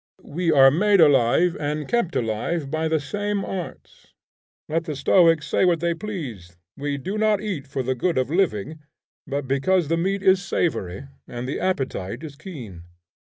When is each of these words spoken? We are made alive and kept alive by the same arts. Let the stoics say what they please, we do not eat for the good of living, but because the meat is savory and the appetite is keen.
We 0.33 0.51
are 0.51 0.71
made 0.71 0.99
alive 0.99 1.55
and 1.59 1.87
kept 1.87 2.15
alive 2.15 2.71
by 2.71 2.87
the 2.87 2.99
same 2.99 3.45
arts. 3.45 4.15
Let 4.67 4.85
the 4.85 4.95
stoics 4.95 5.45
say 5.45 5.63
what 5.63 5.79
they 5.79 5.93
please, 5.93 6.57
we 6.75 6.97
do 6.97 7.19
not 7.19 7.39
eat 7.39 7.67
for 7.67 7.83
the 7.83 7.93
good 7.93 8.17
of 8.17 8.31
living, 8.31 8.79
but 9.27 9.47
because 9.47 9.89
the 9.89 9.97
meat 9.97 10.23
is 10.23 10.41
savory 10.43 11.05
and 11.27 11.47
the 11.47 11.59
appetite 11.59 12.23
is 12.23 12.35
keen. 12.35 12.81